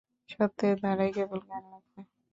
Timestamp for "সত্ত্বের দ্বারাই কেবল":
0.29-1.39